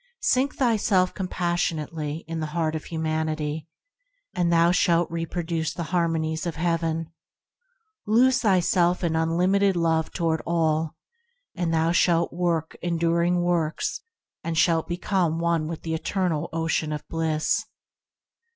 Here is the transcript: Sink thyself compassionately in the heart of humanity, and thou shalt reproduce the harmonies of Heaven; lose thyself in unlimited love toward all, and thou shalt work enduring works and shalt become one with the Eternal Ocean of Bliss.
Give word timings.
Sink 0.21 0.55
thyself 0.55 1.13
compassionately 1.13 2.25
in 2.27 2.39
the 2.39 2.47
heart 2.57 2.73
of 2.75 2.85
humanity, 2.85 3.67
and 4.33 4.51
thou 4.51 4.71
shalt 4.71 5.11
reproduce 5.11 5.75
the 5.75 5.83
harmonies 5.93 6.47
of 6.47 6.55
Heaven; 6.55 7.13
lose 8.07 8.39
thyself 8.41 9.03
in 9.03 9.15
unlimited 9.15 9.75
love 9.75 10.11
toward 10.11 10.41
all, 10.43 10.95
and 11.53 11.71
thou 11.71 11.91
shalt 11.91 12.33
work 12.33 12.75
enduring 12.81 13.43
works 13.43 14.01
and 14.43 14.57
shalt 14.57 14.87
become 14.87 15.37
one 15.37 15.67
with 15.67 15.83
the 15.83 15.93
Eternal 15.93 16.49
Ocean 16.51 16.91
of 16.91 17.07
Bliss. 17.07 17.63